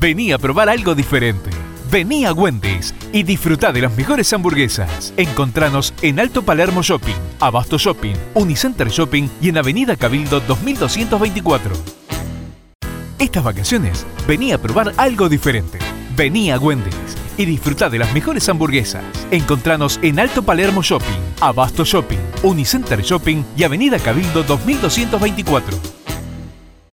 [0.00, 1.50] Vení a probar algo diferente.
[1.90, 5.12] Vení a Wendy's y disfruta de las mejores hamburguesas.
[5.18, 11.72] Encontranos en Alto Palermo Shopping, Abasto Shopping, Unicenter Shopping y en Avenida Cabildo 2224.
[13.18, 15.78] Estas vacaciones, vení a probar algo diferente.
[16.16, 19.04] Vení a Wendy's y disfruta de las mejores hamburguesas.
[19.30, 25.89] Encontranos en Alto Palermo Shopping, Abasto Shopping, Unicenter Shopping y Avenida Cabildo 2224.